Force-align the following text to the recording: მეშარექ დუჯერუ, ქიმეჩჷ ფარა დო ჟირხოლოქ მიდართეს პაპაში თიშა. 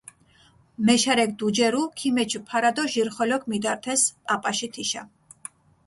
მეშარექ 0.85 1.31
დუჯერუ, 1.39 1.83
ქიმეჩჷ 1.97 2.39
ფარა 2.47 2.71
დო 2.75 2.83
ჟირხოლოქ 2.91 3.43
მიდართეს 3.51 4.01
პაპაში 4.25 4.67
თიშა. 4.73 5.03